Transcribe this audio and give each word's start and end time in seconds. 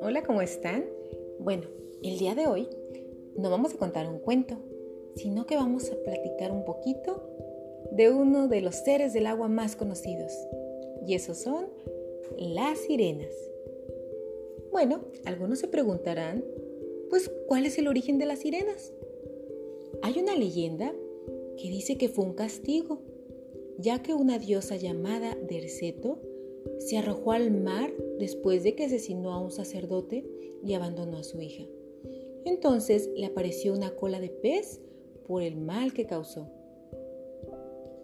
Hola, 0.00 0.22
¿cómo 0.24 0.42
están? 0.42 0.84
Bueno, 1.40 1.64
el 2.02 2.18
día 2.18 2.34
de 2.34 2.46
hoy 2.46 2.68
no 3.36 3.50
vamos 3.50 3.74
a 3.74 3.78
contar 3.78 4.08
un 4.08 4.20
cuento, 4.20 4.56
sino 5.16 5.46
que 5.46 5.56
vamos 5.56 5.90
a 5.90 5.96
platicar 6.04 6.52
un 6.52 6.64
poquito 6.64 7.28
de 7.90 8.10
uno 8.10 8.46
de 8.46 8.60
los 8.60 8.76
seres 8.76 9.12
del 9.12 9.26
agua 9.26 9.48
más 9.48 9.74
conocidos, 9.74 10.32
y 11.06 11.14
esos 11.14 11.38
son 11.38 11.66
las 12.38 12.78
sirenas. 12.78 13.34
Bueno, 14.70 15.00
algunos 15.24 15.58
se 15.58 15.68
preguntarán, 15.68 16.44
pues, 17.10 17.30
¿cuál 17.48 17.66
es 17.66 17.76
el 17.78 17.88
origen 17.88 18.18
de 18.18 18.26
las 18.26 18.38
sirenas? 18.38 18.92
Hay 20.02 20.18
una 20.18 20.36
leyenda 20.36 20.94
que 21.56 21.68
dice 21.68 21.98
que 21.98 22.08
fue 22.08 22.24
un 22.24 22.34
castigo, 22.34 23.00
ya 23.78 24.02
que 24.02 24.14
una 24.14 24.38
diosa 24.38 24.76
llamada 24.76 25.36
Derceto 25.48 26.20
se 26.78 26.98
arrojó 26.98 27.32
al 27.32 27.50
mar 27.50 27.92
después 28.18 28.62
de 28.62 28.74
que 28.74 28.84
asesinó 28.84 29.32
a 29.32 29.40
un 29.40 29.50
sacerdote 29.50 30.24
y 30.64 30.74
abandonó 30.74 31.18
a 31.18 31.24
su 31.24 31.40
hija. 31.40 31.64
Entonces 32.44 33.10
le 33.16 33.26
apareció 33.26 33.72
una 33.72 33.94
cola 33.94 34.20
de 34.20 34.30
pez 34.30 34.80
por 35.26 35.42
el 35.42 35.56
mal 35.56 35.92
que 35.92 36.06
causó. 36.06 36.48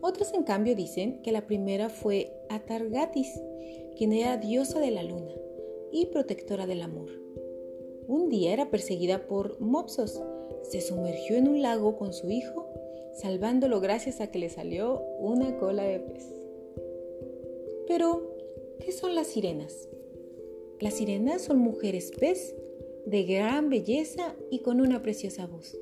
Otros 0.00 0.34
en 0.34 0.42
cambio 0.42 0.74
dicen 0.74 1.22
que 1.22 1.32
la 1.32 1.46
primera 1.46 1.88
fue 1.88 2.32
Atargatis, 2.50 3.40
quien 3.96 4.12
era 4.12 4.36
diosa 4.36 4.78
de 4.80 4.90
la 4.90 5.02
luna 5.02 5.34
y 5.92 6.06
protectora 6.06 6.66
del 6.66 6.82
amor. 6.82 7.08
Un 8.06 8.28
día 8.28 8.52
era 8.52 8.70
perseguida 8.70 9.26
por 9.26 9.60
Mopsos, 9.60 10.20
se 10.62 10.80
sumergió 10.80 11.36
en 11.36 11.48
un 11.48 11.62
lago 11.62 11.96
con 11.96 12.12
su 12.12 12.30
hijo, 12.30 12.68
salvándolo 13.14 13.80
gracias 13.80 14.20
a 14.20 14.30
que 14.30 14.38
le 14.38 14.48
salió 14.50 15.00
una 15.18 15.56
cola 15.58 15.84
de 15.84 16.00
pez. 16.00 16.24
Pero, 17.86 18.36
¿qué 18.80 18.92
son 18.92 19.14
las 19.14 19.28
sirenas? 19.28 19.88
Las 20.80 20.94
sirenas 20.94 21.42
son 21.42 21.58
mujeres 21.58 22.12
pez 22.18 22.54
de 23.06 23.22
gran 23.24 23.70
belleza 23.70 24.34
y 24.50 24.60
con 24.60 24.80
una 24.80 25.02
preciosa 25.02 25.46
voz. 25.46 25.76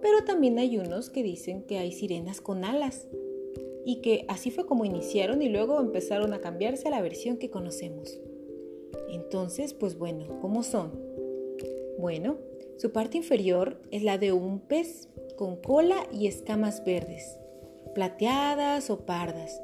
Pero 0.00 0.24
también 0.24 0.58
hay 0.58 0.78
unos 0.78 1.10
que 1.10 1.22
dicen 1.22 1.62
que 1.62 1.78
hay 1.78 1.92
sirenas 1.92 2.40
con 2.40 2.64
alas 2.64 3.06
y 3.84 4.00
que 4.00 4.24
así 4.28 4.50
fue 4.50 4.66
como 4.66 4.84
iniciaron 4.84 5.42
y 5.42 5.48
luego 5.48 5.80
empezaron 5.80 6.32
a 6.32 6.40
cambiarse 6.40 6.88
a 6.88 6.90
la 6.90 7.02
versión 7.02 7.36
que 7.36 7.50
conocemos. 7.50 8.18
Entonces, 9.10 9.74
pues 9.74 9.98
bueno, 9.98 10.38
¿cómo 10.40 10.62
son? 10.62 10.92
Bueno, 11.98 12.38
su 12.78 12.92
parte 12.92 13.16
inferior 13.16 13.76
es 13.90 14.04
la 14.04 14.18
de 14.18 14.32
un 14.32 14.60
pez 14.60 15.08
con 15.36 15.56
cola 15.56 15.96
y 16.12 16.28
escamas 16.28 16.84
verdes, 16.84 17.36
plateadas 17.92 18.88
o 18.88 19.00
pardas. 19.00 19.60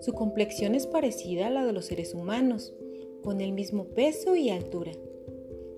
Su 0.00 0.14
complexión 0.14 0.74
es 0.74 0.88
parecida 0.88 1.46
a 1.46 1.50
la 1.50 1.64
de 1.64 1.72
los 1.72 1.84
seres 1.84 2.12
humanos, 2.12 2.74
con 3.22 3.40
el 3.40 3.52
mismo 3.52 3.84
peso 3.84 4.34
y 4.34 4.50
altura. 4.50 4.90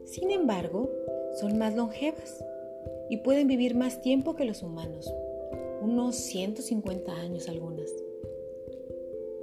Sin 0.06 0.30
embargo, 0.30 0.90
son 1.38 1.58
más 1.58 1.77
longevas 1.77 2.42
y 3.10 3.18
pueden 3.18 3.48
vivir 3.48 3.74
más 3.74 4.00
tiempo 4.00 4.34
que 4.34 4.46
los 4.46 4.62
humanos, 4.62 5.12
unos 5.82 6.16
150 6.16 7.12
años 7.12 7.50
algunas. 7.50 7.92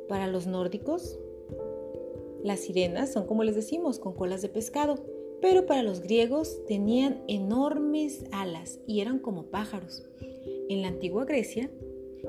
Para 0.08 0.26
los 0.26 0.48
nórdicos, 0.48 1.20
las 2.44 2.62
sirenas 2.62 3.14
son 3.14 3.28
como 3.28 3.44
les 3.44 3.56
decimos, 3.56 4.00
con 4.00 4.14
colas 4.14 4.42
de 4.42 4.50
pescado, 4.50 5.13
pero 5.44 5.66
para 5.66 5.84
los 5.84 6.00
griegos 6.00 6.66
tenían 6.68 7.22
enormes 7.28 8.24
alas 8.32 8.80
y 8.88 9.02
eran 9.02 9.20
como 9.20 9.48
pájaros. 9.48 10.02
En 10.70 10.82
la 10.82 10.88
antigua 10.88 11.26
Grecia 11.26 11.70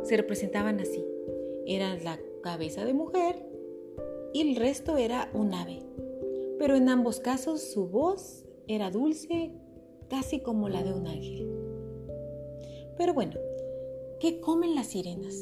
se 0.02 0.16
representaban 0.16 0.80
así. 0.80 1.06
Eran 1.64 2.02
la 2.02 2.18
cabeza 2.42 2.84
de 2.84 2.92
mujer 2.92 3.36
y 4.32 4.40
el 4.40 4.56
resto 4.56 4.96
era 4.96 5.30
un 5.32 5.54
ave. 5.54 5.78
Pero 6.58 6.74
en 6.74 6.88
ambos 6.88 7.20
casos 7.20 7.62
su 7.62 7.86
voz 7.86 8.44
era 8.66 8.90
dulce, 8.90 9.52
casi 10.10 10.40
como 10.40 10.68
la 10.68 10.82
de 10.82 10.92
un 10.92 11.06
ángel. 11.06 11.48
Pero 12.98 13.14
bueno, 13.14 13.38
¿qué 14.18 14.40
comen 14.40 14.74
las 14.74 14.88
sirenas? 14.88 15.40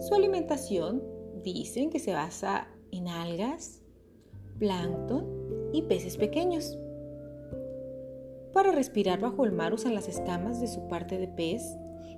Su 0.00 0.14
alimentación 0.16 1.00
dicen 1.44 1.90
que 1.90 2.00
se 2.00 2.12
basa 2.12 2.66
en 2.90 3.06
algas, 3.06 3.82
plancton 4.58 5.39
y 5.72 5.82
peces 5.82 6.16
pequeños. 6.16 6.78
Para 8.52 8.72
respirar 8.72 9.20
bajo 9.20 9.44
el 9.44 9.52
mar 9.52 9.72
usan 9.72 9.94
las 9.94 10.08
escamas 10.08 10.60
de 10.60 10.66
su 10.66 10.88
parte 10.88 11.18
de 11.18 11.28
pez, 11.28 11.62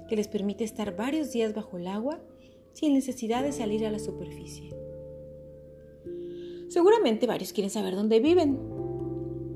que 0.09 0.17
les 0.17 0.29
permite 0.29 0.65
estar 0.65 0.97
varios 0.97 1.33
días 1.33 1.55
bajo 1.55 1.77
el 1.77 1.87
agua 1.87 2.21
sin 2.73 2.95
necesidad 2.95 3.43
de 3.43 3.53
salir 3.53 3.87
a 3.87 3.91
la 3.91 3.99
superficie. 3.99 4.75
Seguramente 6.69 7.27
varios 7.27 7.53
quieren 7.53 7.71
saber 7.71 7.95
dónde 7.95 8.21
viven. 8.21 8.59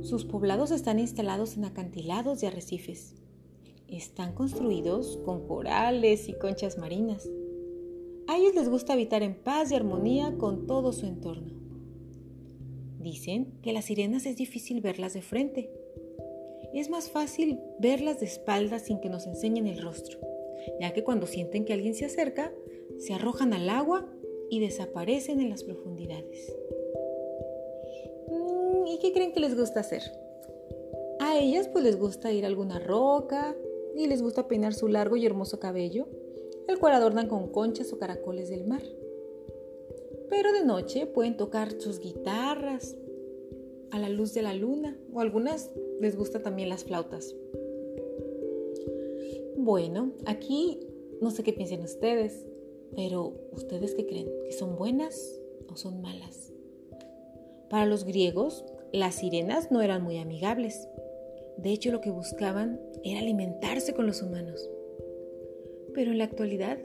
Sus 0.03 0.25
poblados 0.25 0.71
están 0.71 0.99
instalados 0.99 1.57
en 1.57 1.65
acantilados 1.65 2.43
y 2.43 2.47
arrecifes. 2.47 3.15
Están 3.89 4.35
construidos 4.35 5.19
con 5.25 5.47
corales 5.47 6.29
y 6.29 6.35
conchas 6.35 6.77
marinas. 6.77 7.29
A 8.29 8.37
ellos 8.37 8.55
les 8.55 8.69
gusta 8.69 8.93
habitar 8.93 9.23
en 9.23 9.35
paz 9.35 9.71
y 9.71 9.77
armonía 9.77 10.37
con 10.37 10.67
todo 10.67 10.93
su 10.93 11.07
entorno. 11.07 11.66
Dicen 13.07 13.53
que 13.63 13.73
las 13.73 13.85
sirenas 13.85 14.27
es 14.27 14.35
difícil 14.35 14.81
verlas 14.81 15.15
de 15.15 15.23
frente. 15.23 15.71
Es 16.75 16.91
más 16.91 17.09
fácil 17.09 17.61
verlas 17.79 18.19
de 18.19 18.27
espaldas 18.27 18.83
sin 18.83 18.99
que 18.99 19.09
nos 19.09 19.29
enseñen 19.29 19.69
el 19.69 19.81
rostro, 19.81 20.19
ya 20.81 20.93
que 20.93 21.05
cuando 21.05 21.29
sienten 21.29 21.65
que 21.65 21.73
alguien 21.73 21.95
se 21.95 22.07
acerca, 22.07 22.53
se 22.99 23.15
arrojan 23.15 23.53
al 23.53 23.71
agua 23.71 24.13
y 24.51 24.59
desaparecen 24.59 25.41
en 25.41 25.51
las 25.51 25.63
profundidades. 25.63 26.53
Mm, 28.27 28.89
¿Y 28.89 28.99
qué 28.99 29.13
creen 29.13 29.33
que 29.33 29.39
les 29.39 29.57
gusta 29.57 29.79
hacer? 29.79 30.03
A 31.21 31.39
ellas 31.39 31.69
pues 31.69 31.85
les 31.85 31.97
gusta 31.97 32.33
ir 32.33 32.43
a 32.43 32.49
alguna 32.49 32.81
roca 32.81 33.55
y 33.95 34.09
les 34.09 34.21
gusta 34.21 34.49
peinar 34.49 34.75
su 34.75 34.89
largo 34.89 35.17
y 35.17 35.25
hermoso 35.25 35.61
cabello 35.61 36.09
el 36.67 36.81
cual 36.81 36.95
adornan 36.95 37.29
con 37.29 37.53
conchas 37.53 37.93
o 37.93 37.99
caracoles 37.99 38.49
del 38.49 38.67
mar. 38.67 38.83
Pero 40.29 40.53
de 40.53 40.65
noche 40.65 41.07
pueden 41.07 41.37
tocar 41.37 41.81
sus 41.81 42.01
guitarras 42.01 42.97
a 43.91 43.99
la 43.99 44.09
luz 44.09 44.35
de 44.35 44.43
la 44.43 44.55
luna 44.55 44.97
o 45.13 45.21
algunas 45.21 45.71
les 46.01 46.17
gusta 46.17 46.43
también 46.43 46.69
las 46.69 46.85
flautas. 46.85 47.35
Bueno, 49.57 50.13
aquí 50.27 50.81
no 51.21 51.31
sé 51.31 51.43
qué 51.43 51.53
piensen 51.53 51.83
ustedes, 51.83 52.47
pero 52.95 53.33
¿ustedes 53.53 53.95
qué 53.95 54.07
creen? 54.07 54.29
¿Que 54.45 54.53
son 54.53 54.77
buenas 54.77 55.41
o 55.69 55.77
son 55.77 56.01
malas? 56.01 56.53
Para 57.71 57.87
los 57.87 58.05
griegos, 58.05 58.65
las 58.93 59.17
sirenas 59.17 59.71
no 59.73 59.83
eran 59.83 60.03
muy 60.03 60.19
amigables. 60.19 60.89
De 61.57 61.71
hecho, 61.71 61.91
lo 61.91 62.01
que 62.01 62.11
buscaban 62.11 62.81
era 63.03 63.21
alimentarse 63.21 63.95
con 63.95 64.07
los 64.07 64.23
humanos 64.23 64.69
pero 65.97 66.13
en 66.13 66.19
la 66.19 66.25
actualidad 66.25 66.79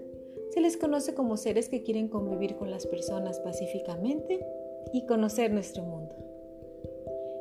se 0.52 0.62
les 0.62 0.78
conoce 0.78 1.14
como 1.14 1.38
seres 1.38 1.70
que 1.70 1.82
quieren 1.82 2.10
convivir 2.10 2.56
con 2.56 2.70
las 2.70 2.86
personas 2.86 3.40
pacíficamente 3.40 4.46
y 4.94 5.06
conocer 5.06 5.52
nuestro 5.52 5.84
mundo. 5.84 6.16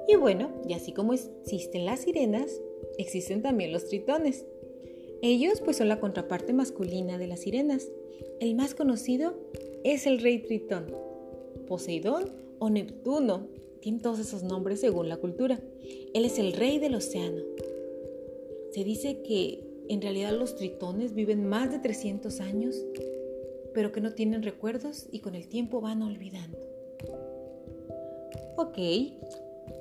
Y 0.06 0.16
bueno, 0.16 0.50
y 0.66 0.74
así 0.74 0.92
como 0.92 1.12
existen 1.12 1.84
las 1.84 2.00
sirenas, 2.00 2.60
existen 2.98 3.42
también 3.42 3.72
los 3.72 3.86
tritones. 3.86 4.44
Ellos 5.22 5.60
pues 5.60 5.76
son 5.76 5.88
la 5.88 6.00
contraparte 6.00 6.52
masculina 6.52 7.18
de 7.18 7.26
las 7.26 7.40
sirenas. 7.40 7.88
El 8.40 8.54
más 8.54 8.74
conocido 8.74 9.34
es 9.84 10.06
el 10.06 10.20
rey 10.20 10.38
Tritón, 10.38 10.86
Poseidón 11.66 12.32
o 12.58 12.70
Neptuno. 12.70 13.48
Tienen 13.80 14.00
todos 14.00 14.18
esos 14.18 14.42
nombres 14.42 14.80
según 14.80 15.08
la 15.08 15.16
cultura. 15.16 15.60
Él 16.14 16.24
es 16.24 16.38
el 16.38 16.52
rey 16.52 16.78
del 16.78 16.94
océano. 16.94 17.42
Se 18.72 18.84
dice 18.84 19.22
que 19.22 19.69
en 19.90 20.00
realidad 20.00 20.32
los 20.32 20.54
tritones 20.54 21.14
viven 21.14 21.48
más 21.48 21.72
de 21.72 21.80
300 21.80 22.40
años, 22.40 22.76
pero 23.74 23.90
que 23.90 24.00
no 24.00 24.12
tienen 24.12 24.42
recuerdos 24.42 25.08
y 25.10 25.18
con 25.18 25.34
el 25.34 25.48
tiempo 25.48 25.80
van 25.80 26.02
olvidando. 26.02 26.58
Ok, 28.56 28.78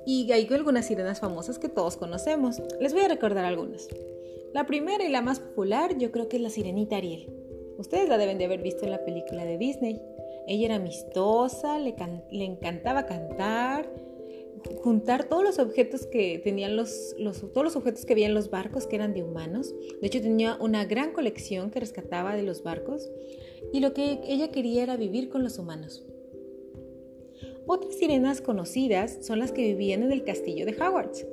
y 0.06 0.32
hay 0.32 0.48
algunas 0.50 0.86
sirenas 0.86 1.20
famosas 1.20 1.58
que 1.58 1.68
todos 1.68 1.96
conocemos. 1.96 2.60
Les 2.80 2.92
voy 2.92 3.02
a 3.02 3.08
recordar 3.08 3.44
algunas. 3.44 3.88
La 4.52 4.66
primera 4.66 5.04
y 5.04 5.10
la 5.10 5.22
más 5.22 5.38
popular 5.38 5.96
yo 5.96 6.10
creo 6.10 6.28
que 6.28 6.38
es 6.38 6.42
la 6.42 6.50
sirenita 6.50 6.96
Ariel. 6.96 7.32
Ustedes 7.78 8.08
la 8.08 8.18
deben 8.18 8.38
de 8.38 8.46
haber 8.46 8.62
visto 8.62 8.84
en 8.84 8.90
la 8.90 9.04
película 9.04 9.44
de 9.44 9.58
Disney. 9.58 10.02
Ella 10.48 10.66
era 10.66 10.74
amistosa, 10.74 11.78
le, 11.78 11.94
le 12.30 12.44
encantaba 12.44 13.06
cantar, 13.06 13.88
juntar 14.82 15.28
todos 15.28 15.44
los 15.44 15.58
objetos 15.58 16.06
que 16.06 16.38
tenían 16.38 16.76
los, 16.76 17.14
todos 17.52 17.64
los 17.64 17.76
objetos 17.76 18.04
que 18.04 18.12
había 18.12 18.28
los 18.28 18.50
barcos 18.50 18.86
que 18.86 18.96
eran 18.96 19.14
de 19.14 19.22
humanos. 19.22 19.74
De 20.00 20.06
hecho, 20.06 20.20
tenía 20.20 20.56
una 20.60 20.84
gran 20.84 21.12
colección 21.12 21.70
que 21.70 21.80
rescataba 21.80 22.36
de 22.36 22.42
los 22.42 22.62
barcos 22.62 23.10
y 23.72 23.80
lo 23.80 23.92
que 23.92 24.20
ella 24.26 24.50
quería 24.50 24.82
era 24.82 24.96
vivir 24.96 25.28
con 25.28 25.42
los 25.42 25.58
humanos. 25.58 26.04
Otras 27.66 27.94
sirenas 27.94 28.40
conocidas 28.40 29.18
son 29.24 29.38
las 29.38 29.52
que 29.52 29.62
vivían 29.62 30.02
en 30.02 30.12
el 30.12 30.24
castillo 30.24 30.66
de 30.66 30.72
Hogwarts. 30.72 31.26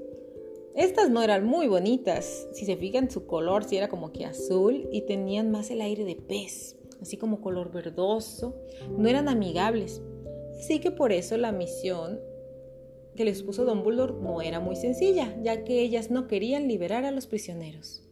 Estas 0.76 1.10
no 1.10 1.24
eran 1.24 1.44
muy 1.44 1.68
bonitas, 1.68 2.48
si 2.54 2.66
se 2.66 2.78
fijan 2.78 3.10
su 3.10 3.26
color, 3.26 3.64
si 3.64 3.78
era 3.78 3.90
como 3.90 4.12
que 4.12 4.26
azul 4.26 4.88
y 4.92 5.02
tenían 5.02 5.50
más 5.50 5.72
el 5.72 5.82
aire 5.82 6.06
de 6.06 6.16
pez, 6.16 6.76
así 7.02 7.18
como 7.18 7.42
color 7.42 7.72
verdoso, 7.72 8.56
no 8.96 9.10
eran 9.10 9.28
amigables. 9.28 10.04
Así 10.60 10.80
que 10.80 10.92
por 10.92 11.12
eso 11.12 11.36
la 11.38 11.52
misión 11.52 12.20
que 13.18 13.26
les 13.26 13.44
puso 13.44 13.66
Dumbledore 13.66 14.14
no 14.22 14.42
era 14.42 14.62
muy 14.62 14.78
sencilla, 14.78 15.36
ya 15.44 15.66
que 15.66 15.82
ellas 15.82 16.10
no 16.12 16.28
querían 16.28 16.70
liberar 16.70 17.04
a 17.04 17.12
los 17.12 17.28
prisioneros. 17.28 18.08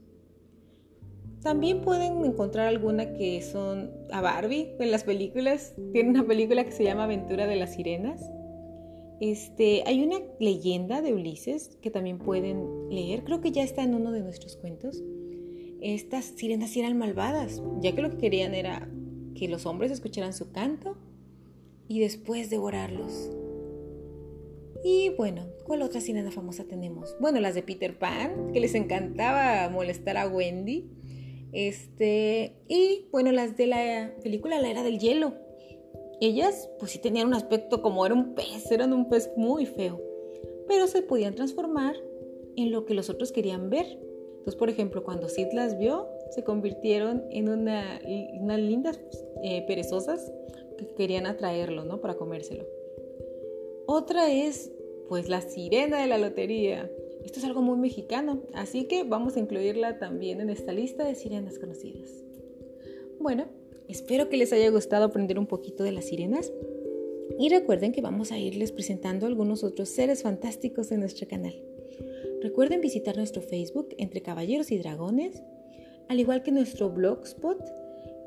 También 1.41 1.81
pueden 1.81 2.25
encontrar 2.25 2.67
alguna 2.67 3.13
que 3.13 3.39
son 3.43 3.91
a 4.11 4.19
Barbie 4.19 4.75
en 4.79 4.89
las 4.89 5.03
películas. 5.03 5.75
Tiene 5.93 6.09
una 6.09 6.25
película 6.25 6.65
que 6.65 6.71
se 6.71 6.83
llama 6.83 7.03
Aventura 7.03 7.45
de 7.45 7.55
las 7.55 7.75
Sirenas. 7.75 8.19
Este, 9.21 9.83
hay 9.85 10.03
una 10.03 10.17
leyenda 10.39 11.03
de 11.03 11.13
Ulises 11.13 11.77
que 11.83 11.91
también 11.91 12.17
pueden 12.17 12.89
leer. 12.89 13.23
Creo 13.23 13.41
que 13.41 13.51
ya 13.51 13.63
está 13.63 13.83
en 13.83 13.93
uno 13.93 14.11
de 14.11 14.21
nuestros 14.21 14.57
cuentos. 14.57 15.03
Estas 15.81 16.25
sirenas 16.25 16.75
eran 16.75 16.97
malvadas, 16.97 17.61
ya 17.79 17.93
que 17.93 18.01
lo 18.01 18.09
que 18.09 18.17
querían 18.17 18.55
era 18.55 18.89
que 19.35 19.47
los 19.47 19.67
hombres 19.67 19.91
escucharan 19.91 20.33
su 20.33 20.51
canto 20.51 20.97
y 21.87 21.99
después 21.99 22.49
devorarlos. 22.49 23.29
Y 24.87 25.09
bueno, 25.09 25.47
¿cuál 25.63 25.81
otra 25.81 25.99
sirena 25.99 26.29
famosa 26.29 26.65
tenemos? 26.65 27.15
Bueno, 27.19 27.39
las 27.39 27.55
de 27.55 27.63
Peter 27.63 27.97
Pan, 27.97 28.51
que 28.53 28.59
les 28.59 28.75
encantaba 28.75 29.67
molestar 29.69 30.15
a 30.15 30.27
Wendy. 30.27 30.85
Este, 31.53 32.53
y 32.67 33.07
bueno, 33.11 33.31
las 33.31 33.57
de 33.57 33.65
la 33.65 34.13
película 34.21 34.61
La 34.61 34.69
Era 34.69 34.83
del 34.83 34.99
Hielo. 34.99 35.33
Ellas, 36.21 36.69
pues 36.77 36.91
sí 36.91 36.99
tenían 36.99 37.25
un 37.25 37.33
aspecto 37.33 37.81
como 37.81 38.05
era 38.05 38.13
un 38.13 38.35
pez, 38.35 38.71
eran 38.71 38.93
un 38.93 39.09
pez 39.09 39.31
muy 39.35 39.65
feo, 39.65 39.99
pero 40.67 40.85
se 40.85 41.01
podían 41.01 41.33
transformar 41.33 41.95
en 42.55 42.71
lo 42.71 42.85
que 42.85 42.93
los 42.93 43.09
otros 43.09 43.31
querían 43.31 43.71
ver. 43.71 43.87
Entonces, 43.87 44.55
por 44.55 44.69
ejemplo, 44.69 45.03
cuando 45.03 45.29
Sid 45.29 45.47
las 45.53 45.79
vio, 45.79 46.07
se 46.29 46.43
convirtieron 46.43 47.23
en 47.31 47.49
una, 47.49 47.99
unas 48.39 48.59
lindas 48.59 48.99
eh, 49.41 49.65
perezosas 49.65 50.31
que 50.77 50.93
querían 50.93 51.25
atraerlo, 51.25 51.85
¿no? 51.85 52.01
Para 52.01 52.17
comérselo. 52.17 52.67
Otra 53.87 54.31
es, 54.31 54.71
pues, 55.07 55.29
la 55.29 55.41
sirena 55.41 56.01
de 56.01 56.07
la 56.07 56.17
lotería. 56.17 56.89
Esto 57.23 57.39
es 57.39 57.45
algo 57.45 57.61
muy 57.61 57.77
mexicano, 57.77 58.43
así 58.53 58.85
que 58.85 59.03
vamos 59.03 59.35
a 59.35 59.39
incluirla 59.39 59.97
también 59.97 60.41
en 60.41 60.49
esta 60.49 60.71
lista 60.71 61.05
de 61.05 61.15
sirenas 61.15 61.57
conocidas. 61.57 62.09
Bueno, 63.19 63.45
espero 63.87 64.29
que 64.29 64.37
les 64.37 64.53
haya 64.53 64.69
gustado 64.69 65.05
aprender 65.05 65.39
un 65.39 65.47
poquito 65.47 65.83
de 65.83 65.91
las 65.91 66.05
sirenas 66.05 66.51
y 67.39 67.49
recuerden 67.49 67.91
que 67.91 68.01
vamos 68.01 68.31
a 68.31 68.37
irles 68.37 68.71
presentando 68.71 69.25
algunos 69.25 69.63
otros 69.63 69.89
seres 69.89 70.21
fantásticos 70.21 70.91
en 70.91 70.99
nuestro 70.99 71.27
canal. 71.27 71.55
Recuerden 72.41 72.81
visitar 72.81 73.17
nuestro 73.17 73.41
Facebook 73.41 73.89
entre 73.97 74.21
Caballeros 74.21 74.71
y 74.71 74.77
Dragones, 74.77 75.41
al 76.07 76.19
igual 76.19 76.43
que 76.43 76.51
nuestro 76.51 76.91
blogspot 76.91 77.57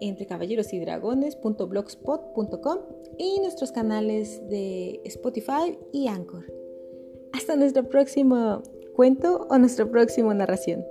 entre 0.00 0.26
caballeros 0.26 0.72
y 0.72 0.81
dragones.blogspot.com 0.81 2.78
y 3.19 3.38
nuestros 3.40 3.72
canales 3.72 4.40
de 4.48 5.00
Spotify 5.04 5.78
y 5.92 6.08
Anchor. 6.08 6.44
Hasta 7.32 7.56
nuestro 7.56 7.84
próximo 7.88 8.62
cuento 8.94 9.46
o 9.48 9.58
nuestra 9.58 9.86
próxima 9.86 10.34
narración. 10.34 10.84